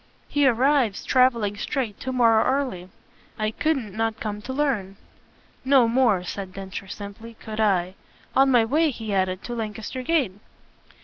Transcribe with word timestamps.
"He 0.27 0.47
arrives, 0.47 1.05
travelling 1.05 1.57
straight, 1.57 1.99
to 1.99 2.11
morrow 2.11 2.43
early. 2.43 2.89
I 3.37 3.51
couldn't 3.51 3.95
not 3.95 4.19
come 4.19 4.41
to 4.41 4.51
learn." 4.51 4.97
"No 5.63 5.87
more," 5.87 6.23
said 6.23 6.53
Densher 6.53 6.87
simply, 6.87 7.35
"could 7.35 7.59
I. 7.59 7.93
On 8.35 8.49
my 8.49 8.65
way," 8.65 8.89
he 8.89 9.13
added, 9.13 9.43
"to 9.43 9.53
Lancaster 9.53 10.01
Gate." 10.01 10.33